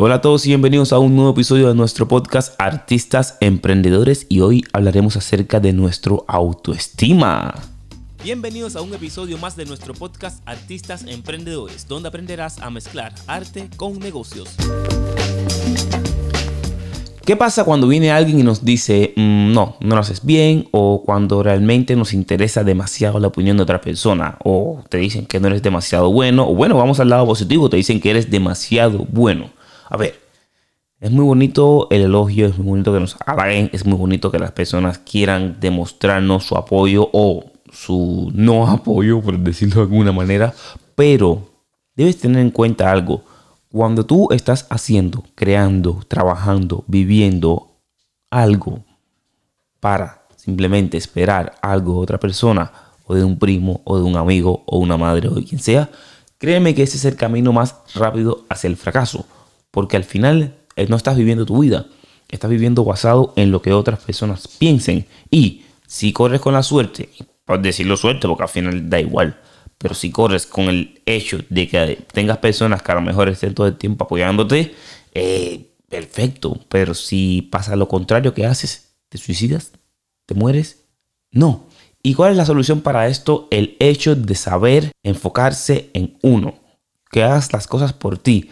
[0.00, 4.38] Hola a todos y bienvenidos a un nuevo episodio de nuestro podcast Artistas Emprendedores y
[4.42, 7.52] hoy hablaremos acerca de nuestro autoestima.
[8.22, 13.68] Bienvenidos a un episodio más de nuestro podcast Artistas Emprendedores, donde aprenderás a mezclar arte
[13.76, 14.54] con negocios.
[17.24, 20.68] ¿Qué pasa cuando viene alguien y nos dice, mm, no, no lo haces bien?
[20.70, 24.38] O cuando realmente nos interesa demasiado la opinión de otra persona.
[24.44, 26.48] O te dicen que no eres demasiado bueno.
[26.48, 29.57] O bueno, vamos al lado positivo, te dicen que eres demasiado bueno.
[29.88, 30.20] A ver,
[31.00, 34.38] es muy bonito el elogio, es muy bonito que nos halaguen, es muy bonito que
[34.38, 40.54] las personas quieran demostrarnos su apoyo o su no apoyo, por decirlo de alguna manera.
[40.94, 41.48] Pero
[41.94, 43.22] debes tener en cuenta algo
[43.70, 47.68] cuando tú estás haciendo, creando, trabajando, viviendo
[48.30, 48.84] algo
[49.80, 52.72] para simplemente esperar algo de otra persona,
[53.06, 55.88] o de un primo, o de un amigo, o una madre, o de quien sea,
[56.38, 59.26] créeme que ese es el camino más rápido hacia el fracaso.
[59.70, 61.86] Porque al final eh, no estás viviendo tu vida,
[62.28, 65.06] estás viviendo basado en lo que otras personas piensen.
[65.30, 67.10] Y si corres con la suerte,
[67.44, 69.40] por decirlo suerte, porque al final da igual,
[69.78, 73.54] pero si corres con el hecho de que tengas personas que a lo mejor estén
[73.54, 74.74] todo el tiempo apoyándote,
[75.14, 76.58] eh, perfecto.
[76.68, 78.96] Pero si pasa lo contrario, ¿qué haces?
[79.08, 79.72] ¿Te suicidas?
[80.26, 80.84] ¿Te mueres?
[81.30, 81.68] No.
[82.02, 83.48] ¿Y cuál es la solución para esto?
[83.50, 86.54] El hecho de saber enfocarse en uno.
[87.10, 88.50] Que hagas las cosas por ti.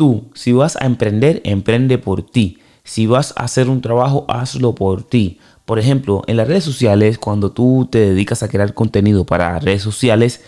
[0.00, 2.56] Tú, si vas a emprender, emprende por ti.
[2.84, 5.38] Si vas a hacer un trabajo, hazlo por ti.
[5.66, 9.82] Por ejemplo, en las redes sociales, cuando tú te dedicas a crear contenido para redes
[9.82, 10.42] sociales,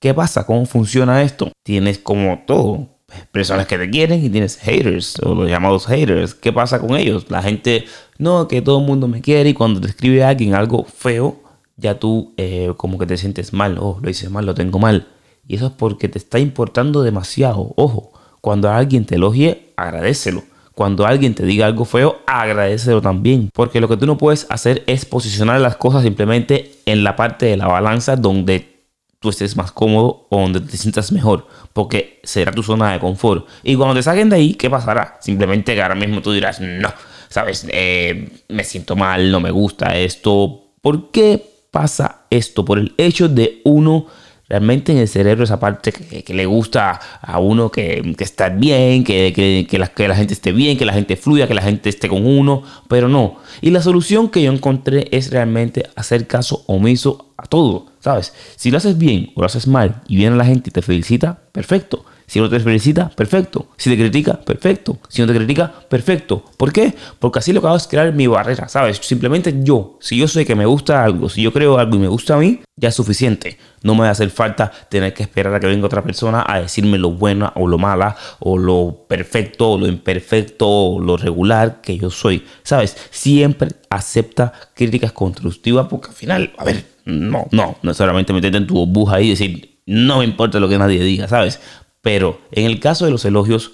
[0.00, 0.44] ¿qué pasa?
[0.44, 1.52] ¿Cómo funciona esto?
[1.62, 2.88] Tienes como todo.
[3.30, 6.34] Personas que te quieren y tienes haters o los llamados haters.
[6.34, 7.26] ¿Qué pasa con ellos?
[7.30, 7.84] La gente,
[8.18, 11.36] no, que todo el mundo me quiere y cuando te escribe a alguien algo feo,
[11.76, 13.78] ya tú eh, como que te sientes mal.
[13.78, 15.06] Oh, lo hice mal, lo tengo mal.
[15.46, 17.72] Y eso es porque te está importando demasiado.
[17.76, 18.10] Ojo,
[18.46, 23.50] cuando alguien te elogie, agradecelo cuando alguien te diga algo feo, agradecelo también.
[23.52, 27.46] Porque lo que tú no puedes hacer es posicionar las cosas simplemente en la parte
[27.46, 28.84] de la balanza donde
[29.18, 31.48] tú estés más cómodo o donde te sientas mejor.
[31.72, 33.48] Porque será tu zona de confort.
[33.64, 35.16] Y cuando te saquen de ahí, ¿qué pasará?
[35.20, 36.92] Simplemente que ahora mismo tú dirás, no,
[37.28, 40.74] sabes, eh, me siento mal, no me gusta esto.
[40.82, 42.64] ¿Por qué pasa esto?
[42.64, 44.06] Por el hecho de uno
[44.48, 49.66] realmente en el cerebro esa parte que, le gusta a uno que, que bien, que,
[49.68, 52.08] que, la, que la gente esté bien, que la gente fluya, que la gente esté
[52.08, 53.36] con uno, pero no.
[53.60, 58.32] Y la solución que yo encontré es realmente hacer caso omiso a todo, ¿sabes?
[58.54, 61.40] Si lo haces bien o lo haces mal y viene la gente y te felicita,
[61.50, 62.04] perfecto.
[62.28, 63.66] Si no te felicita, perfecto.
[63.76, 64.98] Si te critica, perfecto.
[65.08, 66.44] Si no te critica, perfecto.
[66.56, 66.94] ¿Por qué?
[67.18, 68.98] Porque así lo que hago es crear mi barrera, ¿sabes?
[69.02, 72.08] Simplemente yo, si yo sé que me gusta algo, si yo creo algo y me
[72.08, 73.58] gusta a mí, ya es suficiente.
[73.82, 76.60] No me va a hacer falta tener que esperar a que venga otra persona a
[76.60, 81.80] decirme lo buena o lo mala, o lo perfecto o lo imperfecto o lo regular
[81.80, 82.44] que yo soy.
[82.62, 82.96] ¿Sabes?
[83.10, 88.66] Siempre acepta críticas constructivas porque al final, a ver, no, no, no solamente meterte en
[88.66, 91.60] tu burbuja y decir, no me importa lo que nadie diga, ¿sabes?
[92.02, 93.72] Pero en el caso de los elogios,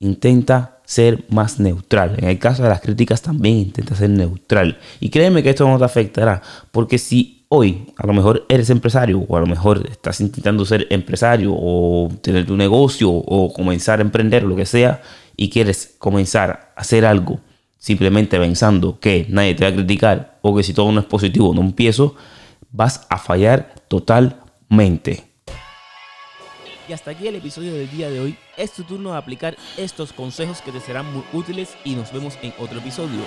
[0.00, 2.16] intenta ser más neutral.
[2.18, 4.78] En el caso de las críticas también intenta ser neutral.
[5.00, 6.42] Y créeme que esto no te afectará.
[6.72, 10.86] Porque si hoy a lo mejor eres empresario o a lo mejor estás intentando ser
[10.90, 15.02] empresario o tener tu negocio o comenzar a emprender lo que sea
[15.36, 17.40] y quieres comenzar a hacer algo
[17.78, 21.52] simplemente pensando que nadie te va a criticar o que si todo no es positivo
[21.52, 22.14] no empiezo,
[22.72, 25.32] vas a fallar totalmente.
[26.88, 28.36] Y hasta aquí el episodio del día de hoy.
[28.56, 32.36] Es tu turno de aplicar estos consejos que te serán muy útiles y nos vemos
[32.42, 33.20] en otro episodio.